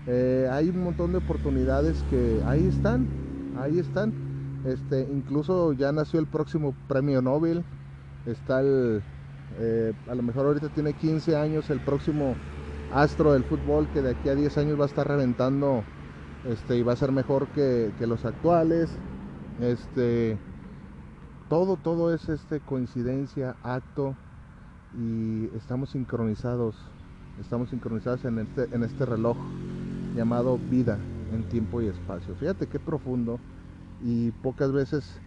Eh, 0.08 0.48
hay 0.52 0.70
un 0.70 0.84
montón 0.84 1.12
de 1.12 1.18
oportunidades 1.18 2.04
que 2.10 2.42
ahí 2.46 2.68
están, 2.68 3.08
ahí 3.60 3.80
están. 3.80 4.14
Este, 4.66 5.02
incluso 5.12 5.74
ya 5.74 5.92
nació 5.92 6.20
el 6.20 6.28
próximo 6.28 6.76
premio 6.88 7.22
Nobel. 7.22 7.64
Está 8.26 8.62
el, 8.62 9.02
eh, 9.60 9.94
a 10.10 10.16
lo 10.16 10.24
mejor 10.24 10.48
ahorita 10.48 10.70
tiene 10.70 10.94
15 10.94 11.36
años 11.36 11.70
el 11.70 11.80
próximo 11.80 12.36
astro 12.94 13.34
del 13.34 13.44
fútbol 13.44 13.88
que 13.94 14.02
de 14.02 14.12
aquí 14.12 14.30
a 14.30 14.36
10 14.36 14.58
años 14.58 14.80
va 14.80 14.84
a 14.84 14.88
estar 14.88 15.08
reventando 15.08 15.84
este, 16.46 16.78
y 16.78 16.84
va 16.84 16.94
a 16.94 16.96
ser 16.96 17.12
mejor 17.12 17.48
que, 17.48 17.92
que 17.98 18.08
los 18.08 18.26
actuales. 18.26 18.90
Este, 19.60 20.38
todo, 21.50 21.78
todo 21.78 22.14
es 22.14 22.28
este, 22.30 22.60
coincidencia, 22.60 23.56
acto 23.64 24.16
y 24.98 25.46
estamos 25.56 25.90
sincronizados, 25.90 26.76
estamos 27.40 27.70
sincronizados 27.70 28.26
en 28.26 28.40
este, 28.40 28.68
en 28.74 28.84
este 28.84 29.06
reloj 29.06 29.38
llamado 30.16 30.60
vida 30.60 31.10
en 31.30 31.46
tiempo 31.46 31.82
y 31.82 31.88
espacio. 31.88 32.36
Fíjate 32.36 32.68
qué 32.68 32.80
profundo 32.80 33.42
y 34.00 34.32
pocas 34.34 34.72
veces 34.74 35.22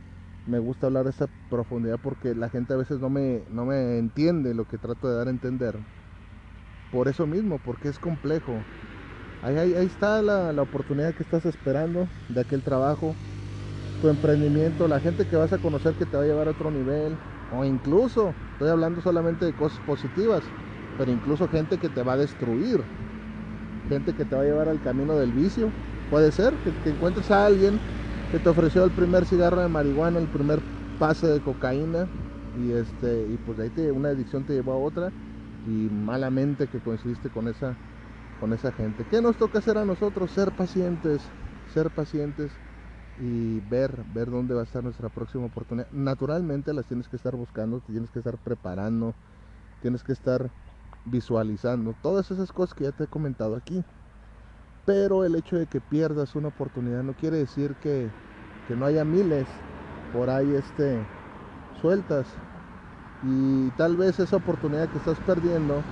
me 0.47 0.59
gusta 0.61 0.87
hablar 0.88 1.04
de 1.04 1.11
esa 1.11 1.28
profundidad 1.49 2.00
porque 2.00 2.35
la 2.35 2.50
gente 2.50 2.75
a 2.75 2.78
veces 2.78 3.00
no 3.00 3.11
me, 3.11 3.45
no 3.50 3.66
me 3.66 3.99
entiende 3.99 4.54
lo 4.54 4.66
que 4.66 4.78
trato 4.78 5.09
de 5.09 5.16
dar 5.16 5.28
a 5.28 5.30
entender. 5.30 5.80
Por 6.90 7.09
eso 7.09 7.26
mismo, 7.26 7.59
porque 7.59 7.88
es 7.88 7.99
complejo. 7.99 8.66
Ahí, 9.42 9.57
ahí, 9.59 9.75
ahí 9.75 9.87
está 9.87 10.23
la, 10.23 10.52
la 10.52 10.62
oportunidad 10.62 11.14
que 11.14 11.23
estás 11.23 11.47
esperando 11.47 12.12
de 12.28 12.40
aquel 12.42 12.62
trabajo, 12.64 13.18
tu 14.00 14.09
emprendimiento, 14.09 14.88
la 14.88 15.00
gente 15.00 15.26
que 15.26 15.37
vas 15.37 15.52
a 15.52 15.59
conocer 15.59 15.97
que 15.97 16.07
te 16.07 16.16
va 16.16 16.25
a 16.25 16.26
llevar 16.26 16.49
a 16.49 16.52
otro 16.52 16.71
nivel, 16.71 17.21
o 17.49 17.64
incluso, 17.64 18.38
estoy 18.52 18.71
hablando 18.71 19.00
solamente 19.02 19.45
de 19.47 19.54
cosas 19.54 19.80
positivas, 19.80 20.54
pero 20.97 21.11
incluso 21.12 21.49
gente 21.49 21.78
que 21.78 21.90
te 21.90 22.02
va 22.02 22.14
a 22.14 22.16
destruir, 22.18 22.88
gente 23.88 24.14
que 24.14 24.25
te 24.25 24.37
va 24.37 24.42
a 24.42 24.45
llevar 24.45 24.68
al 24.68 24.80
camino 24.80 25.16
del 25.16 25.33
vicio. 25.33 25.75
Puede 26.11 26.33
ser 26.33 26.54
que, 26.64 26.73
que 26.85 26.90
encuentres 26.90 27.30
a 27.30 27.47
alguien 27.47 27.80
que 28.30 28.40
te 28.40 28.49
ofreció 28.49 28.85
el 28.85 28.92
primer 28.92 29.26
cigarro 29.26 29.61
de 29.61 29.68
marihuana, 29.68 30.18
el 30.18 30.28
primer 30.28 30.61
pase 30.99 31.26
de 31.28 31.40
cocaína, 31.40 32.07
y 32.52 32.73
este, 32.73 33.26
y 33.28 33.38
pues 33.38 33.59
de 33.59 33.64
ahí 33.64 33.71
te, 33.71 33.92
una 33.92 34.11
adicción 34.11 34.45
te 34.45 34.54
llevó 34.54 34.73
a 34.73 34.78
otra, 34.78 35.11
y 35.64 35.88
malamente 35.90 36.68
que 36.68 36.80
coincidiste 36.80 37.30
con 37.30 37.49
esa, 37.49 37.78
con 38.40 38.52
esa 38.52 38.73
gente. 38.73 39.07
¿Qué 39.11 39.23
nos 39.23 39.37
toca 39.37 39.59
hacer 39.59 39.78
a 39.78 39.85
nosotros? 39.85 40.33
Ser 40.33 40.52
pacientes, 40.52 41.35
ser 41.66 41.90
pacientes 41.90 42.61
y 43.16 43.61
ver, 43.61 44.04
ver 44.07 44.30
dónde 44.30 44.54
va 44.54 44.61
a 44.62 44.64
estar 44.64 44.83
nuestra 44.85 45.09
próxima 45.11 45.47
oportunidad. 45.47 45.90
Naturalmente 45.90 46.73
las 46.73 46.87
tienes 46.87 47.09
que 47.09 47.16
estar 47.16 47.35
buscando, 47.37 47.80
tienes 47.80 48.11
que 48.11 48.21
estar 48.21 48.38
preparando, 48.38 49.16
tienes 49.80 50.02
que 50.04 50.12
estar 50.12 50.52
visualizando, 51.05 51.95
todas 51.95 52.31
esas 52.31 52.52
cosas 52.52 52.75
que 52.75 52.85
ya 52.85 52.93
te 52.93 53.05
he 53.05 53.09
comentado 53.09 53.57
aquí. 53.57 53.85
Pero 54.85 55.25
el 55.25 55.35
hecho 55.37 55.57
de 55.57 55.67
que 55.69 55.81
pierdas 55.81 56.35
una 56.35 56.49
oportunidad 56.49 57.02
no 57.02 57.14
quiere 57.14 57.37
decir 57.38 57.76
que, 57.76 58.14
que 58.64 58.75
no 58.76 58.87
haya 58.87 59.05
miles 59.05 59.64
por 60.11 60.31
ahí 60.31 60.55
este, 60.55 61.11
sueltas. 61.73 62.43
Y 63.21 63.73
tal 63.73 63.97
vez 63.97 64.21
esa 64.21 64.37
oportunidad 64.37 64.90
que 64.90 64.99
estás 64.99 65.21
perdiendo 65.21 65.88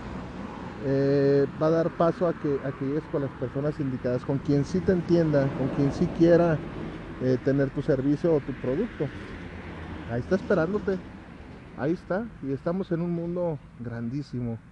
eh, 0.78 1.46
va 1.60 1.68
a 1.68 1.70
dar 1.70 1.96
paso 1.96 2.28
a 2.28 2.38
que, 2.38 2.60
a 2.64 2.72
que 2.75 2.86
llegues 2.86 3.08
con 3.08 3.22
las 3.22 3.34
personas 3.34 3.80
indicadas, 3.80 4.25
con 4.25 4.40
quien 4.40 4.64
sí 4.64 4.82
te 4.82 4.92
entienda, 4.92 5.52
con 5.54 5.70
quien 5.70 5.92
sí 5.92 6.10
quiera 6.10 6.62
eh, 7.18 7.38
tener 7.38 7.70
tu 7.72 7.82
servicio 7.82 8.34
o 8.34 8.42
tu 8.42 8.58
producto. 8.60 9.12
Ahí 10.06 10.20
está 10.20 10.36
esperándote. 10.36 11.02
Ahí 11.75 11.92
está. 11.92 12.32
Y 12.40 12.52
estamos 12.52 12.90
en 12.92 13.02
un 13.02 13.12
mundo 13.12 13.62
grandísimo, 13.78 14.62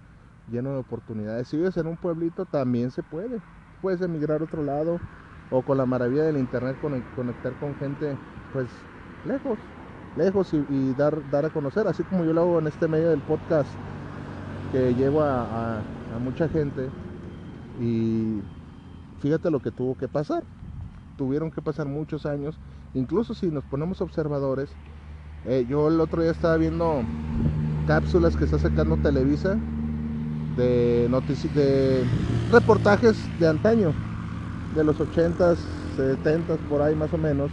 lleno 0.51 0.71
de 0.71 0.79
oportunidades. 0.79 1.47
Si 1.47 1.57
vives 1.57 1.77
en 1.77 1.87
un 1.87 1.97
pueblito, 1.97 2.45
también 2.45 2.91
se 2.91 3.03
puede. 3.03 3.39
Puedes 3.81 4.01
emigrar 4.01 4.41
a 4.41 4.45
otro 4.45 4.63
lado 4.63 4.99
o 5.51 5.61
con 5.61 5.77
la 5.77 5.85
maravilla 5.85 6.23
del 6.23 6.37
internet 6.37 6.77
conectar 7.15 7.53
con 7.59 7.75
gente 7.75 8.17
pues 8.51 8.67
lejos, 9.25 9.59
lejos 10.17 10.53
y, 10.53 10.93
dar, 10.93 11.29
dar 11.29 11.45
a 11.45 11.49
conocer, 11.49 11.87
así 11.87 12.03
como 12.03 12.23
yo 12.25 12.33
lo 12.33 12.41
hago 12.41 12.59
en 12.59 12.67
este 12.67 12.87
medio 12.87 13.09
del 13.09 13.21
podcast 13.21 13.69
que 14.71 14.95
llevo 14.95 15.21
a 15.21 15.81
mucha 16.23 16.49
gente 16.49 16.89
y 17.79 18.41
fíjate 19.19 19.51
lo 19.51 19.59
que 19.59 19.71
tuvo 19.71 19.95
que 19.95 20.07
pasar 20.07 20.43
tuvieron 21.15 21.51
que 21.51 21.61
pasar 21.61 21.87
muchos 21.87 22.25
años. 22.25 22.59
Incluso 22.93 23.33
si 23.33 23.47
nos 23.47 23.63
ponemos 23.65 24.01
observadores, 24.01 24.69
eh, 25.45 25.65
yo 25.67 25.87
el 25.87 25.99
otro 25.99 26.21
día 26.21 26.31
estaba 26.31 26.57
viendo 26.57 27.03
cápsulas 27.87 28.35
que 28.35 28.45
está 28.45 28.59
sacando 28.59 28.97
Televisa 28.97 29.57
de, 30.57 31.09
de 31.53 32.03
reportajes 32.51 33.17
de 33.39 33.47
antaño, 33.47 33.93
de 34.75 34.83
los 34.83 34.97
80s, 34.99 35.57
70s, 35.97 36.57
por 36.69 36.81
ahí 36.81 36.95
más 36.95 37.13
o 37.13 37.17
menos. 37.17 37.51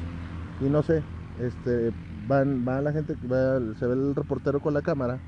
Y 0.60 0.64
no 0.64 0.82
sé, 0.82 1.02
este, 1.40 1.92
van, 2.28 2.66
va 2.66 2.80
la 2.80 2.92
gente, 2.92 3.14
va, 3.30 3.60
se 3.78 3.86
ve 3.86 3.94
el 3.94 4.14
reportero 4.14 4.60
con 4.60 4.74
la 4.74 4.82
cámara 4.82 5.18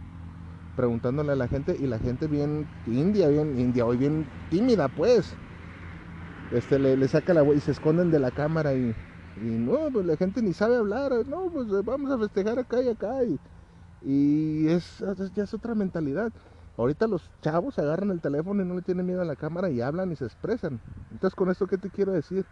preguntándole 0.77 1.33
a 1.33 1.37
la 1.37 1.47
gente 1.47 1.77
y 1.79 1.87
la 1.87 2.01
gente 2.01 2.27
bien 2.27 2.67
india, 2.89 3.29
bien 3.29 3.57
india, 3.61 3.87
hoy 3.87 3.97
bien 3.97 4.27
tímida 4.51 4.89
pues 4.89 5.37
este, 6.55 6.79
le, 6.79 7.09
saca 7.09 7.35
la 7.35 7.43
y 7.55 7.61
se 7.61 7.73
esconden 7.73 8.11
de 8.11 8.21
la 8.21 8.31
cámara 8.31 8.75
y, 8.75 8.95
no, 9.37 9.91
pues 9.93 10.07
la 10.07 10.17
gente 10.17 10.41
ni 10.43 10.53
sabe 10.53 10.77
hablar, 10.77 11.11
no, 11.27 11.51
pues 11.51 11.67
vamos 11.85 12.11
a 12.13 12.19
festejar 12.19 12.59
acá 12.59 12.81
y 12.81 12.89
acá. 12.89 13.15
Y 14.03 14.69
es, 14.69 15.03
ya 15.35 15.43
es 15.43 15.55
otra 15.55 15.75
mentalidad. 15.75 16.33
Ahorita 16.77 17.07
los 17.07 17.31
chavos 17.43 17.79
agarran 17.79 18.11
el 18.11 18.21
teléfono 18.21 18.63
y 18.63 18.67
no 18.67 18.75
le 18.75 18.83
tienen 18.83 19.07
miedo 19.07 19.23
a 19.23 19.25
la 19.25 19.37
cámara 19.37 19.71
y 19.71 19.81
hablan 19.81 20.13
y 20.13 20.17
se 20.17 20.25
expresan. 20.25 20.83
Entonces, 21.11 21.35
con 21.35 21.51
esto, 21.51 21.67
¿qué 21.67 21.79
te 21.79 21.91
quiero 21.91 22.13
decir? 22.13 22.47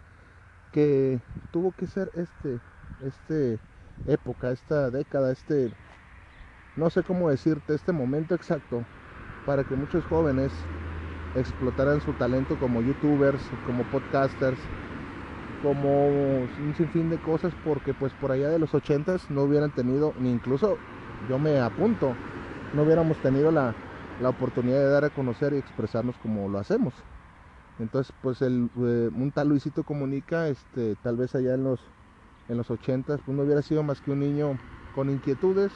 Que 0.71 1.23
tuvo 1.51 1.73
que 1.73 1.87
ser 1.87 2.11
este, 2.15 2.63
este 3.01 3.61
época, 4.07 4.53
esta 4.53 4.91
década, 4.91 5.33
este, 5.33 5.73
no 6.75 6.91
sé 6.91 7.03
cómo 7.03 7.31
decirte, 7.31 7.75
este 7.75 7.93
momento 7.93 8.35
exacto 8.35 8.89
para 9.45 9.65
que 9.65 9.77
muchos 9.77 10.05
jóvenes 10.07 10.69
explotaran 11.35 12.01
su 12.01 12.15
talento 12.15 12.59
como 12.59 12.83
youtubers, 12.83 13.51
como 13.63 13.87
podcasters, 13.87 14.71
como 15.59 16.43
un 16.57 16.75
sinfín 16.75 17.11
de 17.11 17.21
cosas, 17.21 17.55
porque 17.57 17.95
pues 17.95 18.15
por 18.15 18.33
allá 18.33 18.51
de 18.51 18.59
los 18.59 18.75
ochentas 18.75 19.31
no 19.31 19.43
hubieran 19.45 19.73
tenido, 19.73 20.15
ni 20.19 20.33
incluso 20.33 20.81
yo 21.21 21.39
me 21.39 21.61
apunto, 21.61 22.21
no 22.73 22.85
hubiéramos 22.85 23.21
tenido 23.21 23.51
la, 23.53 23.77
la 24.21 24.31
oportunidad 24.31 24.79
de 24.79 24.89
dar 24.91 25.05
a 25.05 25.11
conocer 25.11 25.53
y 25.55 25.59
expresarnos 25.59 26.19
como 26.19 26.49
lo 26.49 26.59
hacemos. 26.59 26.95
Entonces, 27.79 28.15
pues 28.21 28.43
el, 28.43 28.71
eh, 28.77 29.11
un 29.13 29.33
tal 29.33 29.49
Luisito 29.49 29.85
Comunica, 29.85 30.49
este, 30.49 30.97
tal 30.97 31.17
vez 31.17 31.35
allá 31.35 31.55
en 31.55 31.65
los, 31.65 31.81
en 32.49 32.59
los 32.59 32.71
80 32.71 33.19
pues 33.19 33.37
no 33.37 33.45
hubiera 33.45 33.63
sido 33.63 33.83
más 33.83 34.01
que 34.01 34.11
un 34.13 34.21
niño 34.21 34.59
con 34.95 35.11
inquietudes, 35.11 35.73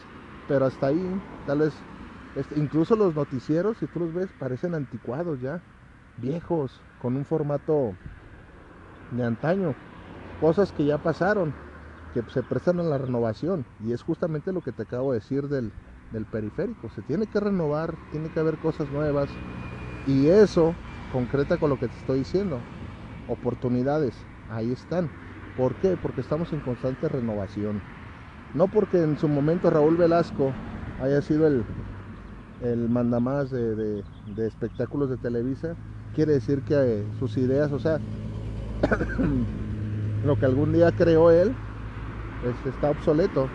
pero 0.49 0.67
hasta 0.67 0.89
ahí, 0.89 1.25
tal 1.47 1.61
vez, 1.61 1.75
este, 2.35 2.59
incluso 2.59 2.97
los 2.97 3.15
noticieros, 3.15 3.79
si 3.79 3.87
tú 3.89 4.01
los 4.01 4.13
ves, 4.13 4.33
parecen 4.33 4.75
anticuados 4.75 5.41
ya, 5.41 5.65
viejos, 6.17 6.87
con 6.99 7.17
un 7.17 7.25
formato 7.25 7.99
de 9.11 9.25
antaño, 9.25 9.75
cosas 10.41 10.73
que 10.73 10.85
ya 10.85 10.99
pasaron, 10.99 11.55
que 12.13 12.23
se 12.31 12.43
prestan 12.43 12.81
a 12.81 12.83
la 12.83 12.99
renovación, 12.99 13.67
y 13.79 13.93
es 13.93 14.03
justamente 14.03 14.53
lo 14.53 14.63
que 14.63 14.73
te 14.73 14.83
acabo 14.83 15.13
de 15.13 15.19
decir 15.21 15.49
del, 15.49 15.73
del 16.13 16.25
periférico. 16.27 16.89
Se 16.91 17.03
tiene 17.03 17.27
que 17.27 17.41
renovar, 17.41 17.95
tiene 18.11 18.29
que 18.31 18.41
haber 18.41 18.57
cosas 18.59 18.91
nuevas. 18.91 19.29
Y 20.07 20.29
eso 20.29 20.75
concreta 21.13 21.57
con 21.57 21.71
lo 21.71 21.79
que 21.79 21.89
te 21.89 21.97
estoy 21.97 22.21
diciendo. 22.21 22.61
Oportunidades, 23.29 24.15
ahí 24.51 24.73
están. 24.73 25.11
¿Por 25.57 25.75
qué? 25.77 25.97
Porque 25.97 26.21
estamos 26.21 26.53
en 26.53 26.61
constante 26.61 27.09
renovación. 27.09 27.81
No 28.55 28.69
porque 28.69 29.03
en 29.03 29.19
su 29.19 29.29
momento 29.29 29.71
Raúl 29.71 29.97
Velasco 29.97 30.53
haya 31.03 31.21
sido 31.23 31.47
el, 31.47 31.65
el 32.61 32.89
mandamás 32.89 33.51
de, 33.51 33.75
de, 33.75 34.47
espectáculos 34.47 35.11
de 35.11 35.17
Televisa, 35.17 35.77
quiere 36.15 36.33
decir 36.33 36.63
que 36.63 36.75
eh, 36.75 37.07
sus 37.19 37.37
ideas, 37.37 37.73
o 37.73 37.79
sea, 37.79 37.99
lo 40.25 40.39
que 40.39 40.47
algún 40.47 40.73
día 40.73 40.93
creó 40.93 41.31
él, 41.31 41.55
este, 42.43 42.71
está 42.71 42.91
obsoleto. 42.91 43.49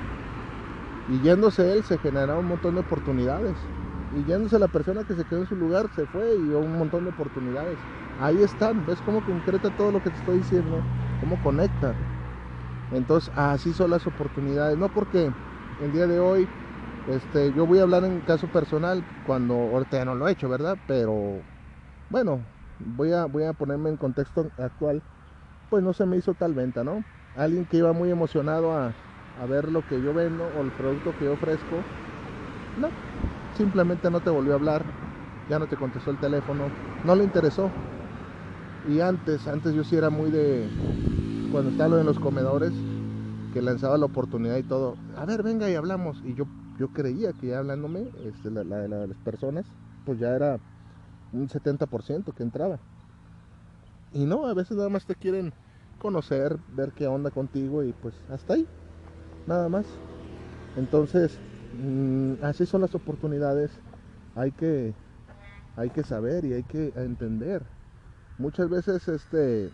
Y 1.05 1.21
yéndose 1.21 1.71
él 1.73 1.83
se 1.83 1.99
generaron 1.99 2.39
un 2.39 2.47
montón 2.47 2.75
de 2.75 2.81
oportunidades. 2.81 3.71
Y 4.09 4.25
yéndose 4.25 4.59
la 4.59 4.67
persona 4.67 5.05
que 5.05 5.15
se 5.15 5.25
quedó 5.25 5.41
en 5.41 5.47
su 5.47 5.55
lugar 5.55 5.89
se 5.91 6.07
fue 6.07 6.35
y 6.37 6.53
un 6.53 6.77
montón 6.77 7.03
de 7.05 7.11
oportunidades. 7.11 7.87
Ahí 8.15 8.41
están, 8.43 8.85
ves 8.85 9.01
cómo 9.01 9.23
concreta 9.23 9.71
todo 9.71 9.91
lo 9.91 10.01
que 10.01 10.11
te 10.11 10.17
estoy 10.17 10.39
diciendo, 10.39 10.87
cómo 11.17 11.39
conecta. 11.39 11.97
Entonces 12.89 13.31
así 13.35 13.73
son 13.73 13.89
las 13.91 14.07
oportunidades. 14.07 14.77
No 14.77 14.89
porque 14.89 15.33
el 15.77 15.91
día 15.91 16.07
de 16.07 16.19
hoy, 16.19 16.51
este, 17.05 17.53
yo 17.53 17.65
voy 17.67 17.79
a 17.79 17.83
hablar 17.83 18.05
en 18.05 18.21
caso 18.23 18.49
personal 18.49 19.05
cuando 19.23 19.55
ahorita 19.55 19.97
ya 19.99 20.05
no 20.05 20.15
lo 20.15 20.27
he 20.27 20.31
hecho, 20.33 20.49
¿verdad? 20.49 20.79
Pero 20.85 21.47
bueno, 22.09 22.47
voy 22.77 23.11
a, 23.13 23.25
voy 23.27 23.43
a 23.45 23.53
ponerme 23.53 23.89
en 23.89 23.97
contexto 23.97 24.53
actual. 24.57 25.03
Pues 25.69 25.83
no 25.83 25.93
se 25.93 26.05
me 26.05 26.17
hizo 26.17 26.35
tal 26.35 26.53
venta, 26.53 26.83
¿no? 26.83 27.05
Alguien 27.33 27.65
que 27.65 27.77
iba 27.77 27.93
muy 27.93 28.11
emocionado 28.11 28.73
a, 28.73 28.97
a 29.35 29.45
ver 29.47 29.71
lo 29.71 29.83
que 29.83 30.01
yo 30.01 30.13
vendo 30.13 30.47
o 30.47 30.63
el 30.63 30.73
producto 30.73 31.13
que 31.13 31.25
yo 31.25 31.33
ofrezco. 31.33 31.87
No, 32.75 32.93
simplemente 33.51 34.11
no 34.11 34.21
te 34.21 34.29
volvió 34.31 34.53
a 34.53 34.55
hablar, 34.57 34.95
ya 35.47 35.59
no 35.59 35.67
te 35.67 35.77
contestó 35.77 36.11
el 36.11 36.19
teléfono, 36.19 36.75
no 37.03 37.15
le 37.15 37.23
interesó. 37.25 37.75
Y 38.83 38.99
antes, 38.99 39.47
antes 39.47 39.73
yo 39.73 39.83
sí 39.83 39.95
era 39.95 40.09
muy 40.09 40.31
de, 40.31 40.73
cuando 41.49 41.69
estaba 41.71 41.99
en 41.99 42.05
los 42.07 42.19
comedores, 42.19 42.87
que 43.51 43.61
lanzaba 43.61 43.97
la 43.97 44.05
oportunidad 44.07 44.57
y 44.57 44.63
todo, 44.63 44.99
a 45.15 45.25
ver, 45.25 45.43
venga 45.43 45.69
y 45.71 45.75
hablamos. 45.75 46.21
Y 46.23 46.35
yo, 46.35 46.49
yo 46.77 46.89
creía 46.89 47.33
que 47.33 47.47
ya 47.49 47.59
hablándome, 47.59 48.11
este, 48.15 48.51
la, 48.51 48.63
la, 48.65 48.87
la, 48.87 49.07
las 49.07 49.19
personas, 49.19 49.75
pues 50.03 50.19
ya 50.19 50.35
era 50.35 50.61
un 51.31 51.49
70% 51.49 52.33
que 52.33 52.43
entraba. 52.43 52.81
Y 54.11 54.25
no, 54.25 54.45
a 54.47 54.53
veces 54.53 54.77
nada 54.77 54.89
más 54.89 55.05
te 55.05 55.15
quieren 55.15 55.53
conocer, 55.97 56.57
ver 56.67 56.93
qué 56.93 57.07
onda 57.07 57.31
contigo 57.31 57.83
y 57.83 57.93
pues 57.93 58.15
hasta 58.27 58.53
ahí 58.55 58.69
nada 59.45 59.69
más. 59.69 60.01
Entonces, 60.75 61.41
mmm, 61.71 62.35
así 62.43 62.65
son 62.65 62.81
las 62.81 62.95
oportunidades. 62.95 63.81
Hay 64.35 64.51
que, 64.53 64.95
hay 65.75 65.91
que 65.91 66.03
saber 66.03 66.45
y 66.45 66.53
hay 66.53 66.63
que 66.63 66.93
entender. 66.95 67.65
Muchas 68.37 68.69
veces, 68.69 69.07
este, 69.07 69.71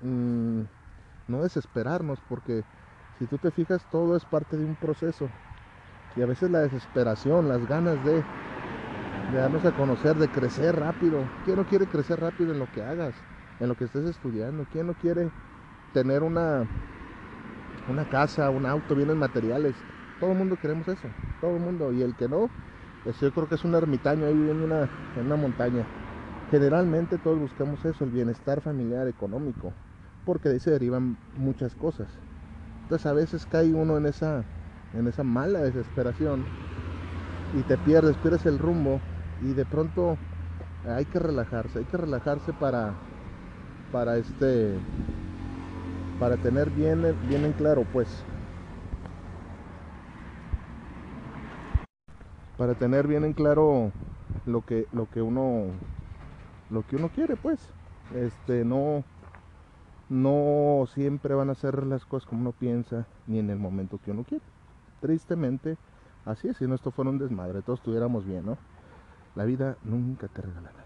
mmm, 0.00 0.62
no 1.28 1.42
desesperarnos, 1.42 2.20
porque 2.22 2.64
si 3.18 3.26
tú 3.26 3.38
te 3.38 3.50
fijas, 3.52 3.86
todo 3.88 4.16
es 4.16 4.24
parte 4.26 4.56
de 4.58 4.66
un 4.66 4.76
proceso. 4.76 5.32
Y 6.14 6.22
a 6.22 6.26
veces 6.26 6.50
la 6.50 6.60
desesperación, 6.60 7.48
las 7.48 7.66
ganas 7.66 8.02
de, 8.02 8.26
de 9.26 9.38
darnos 9.38 9.64
a 9.64 9.72
conocer, 9.72 10.16
de 10.16 10.28
crecer 10.28 10.76
rápido. 10.76 11.30
¿Quién 11.42 11.56
no 11.56 11.64
quiere 11.64 11.86
crecer 11.88 12.20
rápido 12.20 12.52
en 12.52 12.58
lo 12.58 12.68
que 12.68 12.82
hagas, 12.82 13.24
en 13.58 13.68
lo 13.68 13.76
que 13.76 13.84
estés 13.84 14.04
estudiando? 14.04 14.66
¿Quién 14.66 14.86
no 14.86 14.94
quiere 14.94 15.32
tener 15.92 16.22
una 16.22 16.68
una 17.88 18.08
casa, 18.08 18.50
un 18.50 18.66
auto, 18.66 18.94
bienes 18.94 19.16
materiales. 19.16 19.74
Todo 20.20 20.32
el 20.32 20.38
mundo 20.38 20.56
queremos 20.56 20.86
eso, 20.88 21.08
todo 21.40 21.56
el 21.56 21.62
mundo. 21.62 21.92
Y 21.92 22.02
el 22.02 22.14
que 22.14 22.28
no, 22.28 22.50
pues 23.04 23.20
yo 23.20 23.32
creo 23.32 23.48
que 23.48 23.56
es 23.56 23.64
un 23.64 23.74
ermitaño 23.74 24.26
ahí 24.26 24.34
viviendo 24.34 24.64
en 24.64 24.72
una, 24.72 24.88
en 25.16 25.26
una 25.26 25.36
montaña. 25.36 25.84
Generalmente 26.50 27.18
todos 27.18 27.38
buscamos 27.38 27.84
eso, 27.84 28.04
el 28.04 28.10
bienestar 28.10 28.60
familiar, 28.60 29.08
económico, 29.08 29.72
porque 30.24 30.48
de 30.48 30.54
ahí 30.54 30.60
se 30.60 30.70
derivan 30.70 31.16
muchas 31.36 31.74
cosas. 31.74 32.08
Entonces 32.82 33.06
a 33.06 33.12
veces 33.14 33.46
cae 33.46 33.72
uno 33.72 33.96
en 33.96 34.06
esa, 34.06 34.44
en 34.92 35.06
esa 35.08 35.22
mala 35.22 35.60
desesperación 35.60 36.44
y 37.54 37.62
te 37.62 37.78
pierdes, 37.78 38.16
pierdes 38.18 38.44
el 38.46 38.58
rumbo 38.58 39.00
y 39.40 39.54
de 39.54 39.64
pronto 39.64 40.16
hay 40.84 41.04
que 41.06 41.18
relajarse, 41.18 41.78
hay 41.80 41.84
que 41.86 41.96
relajarse 41.96 42.52
para, 42.52 42.94
para 43.90 44.16
este, 44.18 44.78
para 46.22 46.36
tener 46.36 46.70
bien, 46.70 47.04
en 47.04 47.52
claro 47.52 47.84
pues. 47.92 48.06
Para 52.56 52.74
tener 52.74 53.08
bien 53.08 53.24
en 53.24 53.32
claro 53.32 53.90
lo 54.46 54.60
que 54.64 54.86
lo 54.92 55.10
que 55.10 55.20
uno 55.20 55.64
lo 56.70 56.86
que 56.86 56.94
uno 56.94 57.08
quiere 57.08 57.34
pues. 57.34 57.58
Este 58.14 58.64
no 58.64 59.02
no 60.10 60.86
siempre 60.94 61.34
van 61.34 61.50
a 61.50 61.56
ser 61.56 61.84
las 61.88 62.04
cosas 62.04 62.28
como 62.28 62.42
uno 62.42 62.52
piensa 62.52 63.04
ni 63.26 63.40
en 63.40 63.50
el 63.50 63.58
momento 63.58 63.98
que 64.04 64.12
uno 64.12 64.22
quiere. 64.22 64.44
Tristemente 65.00 65.76
así 66.24 66.46
es 66.46 66.56
si 66.56 66.68
no 66.68 66.76
esto 66.76 66.92
fuera 66.92 67.10
un 67.10 67.18
desmadre 67.18 67.62
todos 67.62 67.80
estuviéramos 67.80 68.24
bien 68.24 68.46
no 68.46 68.56
la 69.34 69.44
vida 69.44 69.76
nunca 69.82 70.28
te 70.28 70.40
regala 70.40 70.81